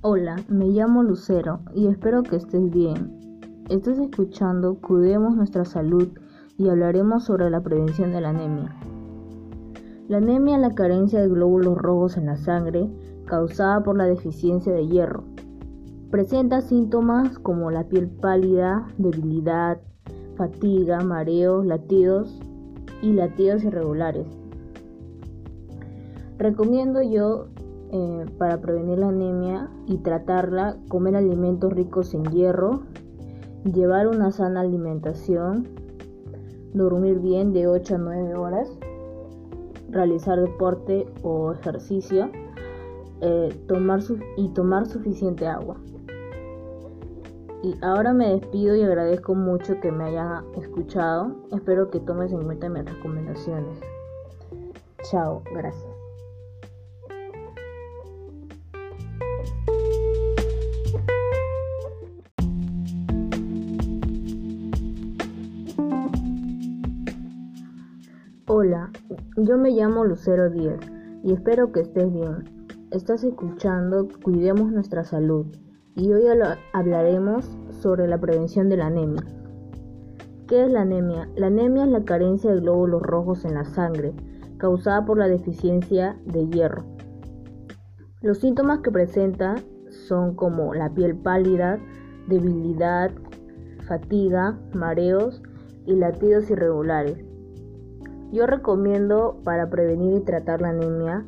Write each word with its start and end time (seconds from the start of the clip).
Hola, 0.00 0.36
me 0.48 0.68
llamo 0.68 1.02
Lucero 1.02 1.58
y 1.74 1.88
espero 1.88 2.22
que 2.22 2.36
estés 2.36 2.70
bien. 2.70 3.64
Estás 3.68 3.98
escuchando 3.98 4.76
Cuidemos 4.76 5.34
nuestra 5.34 5.64
salud 5.64 6.06
y 6.56 6.68
hablaremos 6.68 7.24
sobre 7.24 7.50
la 7.50 7.60
prevención 7.60 8.12
de 8.12 8.20
la 8.20 8.28
anemia. 8.28 8.76
La 10.06 10.18
anemia 10.18 10.54
es 10.54 10.62
la 10.62 10.74
carencia 10.76 11.20
de 11.20 11.26
glóbulos 11.26 11.76
rojos 11.78 12.16
en 12.16 12.26
la 12.26 12.36
sangre 12.36 12.88
causada 13.24 13.82
por 13.82 13.96
la 13.96 14.04
deficiencia 14.04 14.72
de 14.72 14.86
hierro. 14.86 15.24
Presenta 16.12 16.60
síntomas 16.60 17.36
como 17.40 17.72
la 17.72 17.82
piel 17.82 18.06
pálida, 18.06 18.86
debilidad, 18.98 19.80
fatiga, 20.36 21.00
mareos, 21.00 21.66
latidos 21.66 22.40
y 23.02 23.14
latidos 23.14 23.64
irregulares. 23.64 24.28
Recomiendo 26.38 27.02
yo 27.02 27.48
eh, 27.92 28.26
para 28.38 28.60
prevenir 28.60 28.98
la 28.98 29.08
anemia 29.08 29.70
y 29.86 29.98
tratarla 29.98 30.76
comer 30.88 31.16
alimentos 31.16 31.72
ricos 31.72 32.14
en 32.14 32.24
hierro, 32.24 32.82
llevar 33.64 34.08
una 34.08 34.30
sana 34.30 34.60
alimentación, 34.60 35.68
dormir 36.74 37.18
bien 37.20 37.52
de 37.52 37.66
8 37.66 37.94
a 37.94 37.98
9 37.98 38.34
horas, 38.34 38.70
realizar 39.90 40.40
deporte 40.40 41.06
o 41.22 41.52
ejercicio 41.52 42.30
eh, 43.20 43.64
tomar 43.66 44.00
y 44.36 44.48
tomar 44.50 44.86
suficiente 44.86 45.46
agua. 45.46 45.76
Y 47.64 47.74
ahora 47.82 48.12
me 48.12 48.28
despido 48.28 48.76
y 48.76 48.82
agradezco 48.82 49.34
mucho 49.34 49.80
que 49.80 49.90
me 49.90 50.04
hayan 50.04 50.44
escuchado. 50.56 51.34
Espero 51.50 51.90
que 51.90 51.98
tomes 51.98 52.32
en 52.32 52.44
cuenta 52.44 52.68
mis 52.68 52.84
recomendaciones. 52.84 53.80
Chao, 55.02 55.42
gracias. 55.52 55.97
Hola, 68.50 68.90
yo 69.36 69.58
me 69.58 69.72
llamo 69.72 70.06
Lucero 70.06 70.48
Díaz 70.48 70.80
y 71.22 71.34
espero 71.34 71.70
que 71.70 71.80
estés 71.80 72.10
bien. 72.10 72.66
Estás 72.90 73.22
escuchando 73.22 74.08
Cuidemos 74.22 74.72
nuestra 74.72 75.04
salud 75.04 75.44
y 75.94 76.10
hoy 76.14 76.22
hablaremos 76.72 77.44
sobre 77.82 78.08
la 78.08 78.16
prevención 78.16 78.70
de 78.70 78.78
la 78.78 78.86
anemia. 78.86 79.22
¿Qué 80.46 80.64
es 80.64 80.72
la 80.72 80.80
anemia? 80.80 81.28
La 81.36 81.48
anemia 81.48 81.84
es 81.84 81.90
la 81.90 82.04
carencia 82.06 82.50
de 82.50 82.60
glóbulos 82.60 83.02
rojos 83.02 83.44
en 83.44 83.52
la 83.52 83.66
sangre 83.66 84.14
causada 84.56 85.04
por 85.04 85.18
la 85.18 85.28
deficiencia 85.28 86.18
de 86.24 86.48
hierro. 86.48 86.86
Los 88.22 88.38
síntomas 88.38 88.78
que 88.78 88.90
presenta 88.90 89.56
son 89.90 90.34
como 90.34 90.72
la 90.72 90.88
piel 90.94 91.16
pálida, 91.16 91.78
debilidad, 92.28 93.10
fatiga, 93.86 94.58
mareos 94.72 95.42
y 95.84 95.96
latidos 95.96 96.48
irregulares. 96.48 97.27
Yo 98.30 98.46
recomiendo 98.46 99.40
para 99.42 99.70
prevenir 99.70 100.18
y 100.18 100.20
tratar 100.20 100.60
la 100.60 100.68
anemia 100.68 101.24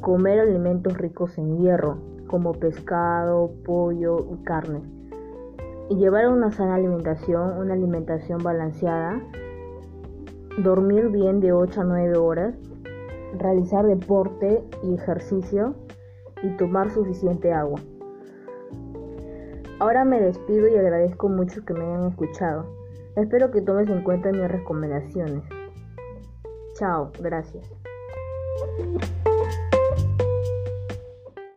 comer 0.00 0.40
alimentos 0.40 0.96
ricos 0.96 1.36
en 1.38 1.58
hierro, 1.58 1.98
como 2.26 2.52
pescado, 2.52 3.50
pollo 3.64 4.26
y 4.32 4.36
carne. 4.44 4.80
Y 5.90 5.96
llevar 5.96 6.28
una 6.28 6.50
sana 6.50 6.76
alimentación, 6.76 7.58
una 7.58 7.74
alimentación 7.74 8.42
balanceada, 8.42 9.20
dormir 10.62 11.08
bien 11.08 11.40
de 11.40 11.52
8 11.52 11.80
a 11.80 11.84
9 11.84 12.16
horas, 12.16 12.54
realizar 13.38 13.86
deporte 13.86 14.62
y 14.82 14.94
ejercicio 14.94 15.74
y 16.42 16.56
tomar 16.56 16.90
suficiente 16.90 17.52
agua. 17.52 17.80
Ahora 19.80 20.04
me 20.04 20.20
despido 20.20 20.68
y 20.68 20.76
agradezco 20.76 21.28
mucho 21.28 21.64
que 21.64 21.74
me 21.74 21.84
hayan 21.84 22.08
escuchado. 22.08 22.66
Espero 23.16 23.50
que 23.50 23.62
tomes 23.62 23.88
en 23.88 24.02
cuenta 24.02 24.32
mis 24.32 24.48
recomendaciones. 24.48 25.44
Chao, 26.78 27.10
gracias. 27.18 27.64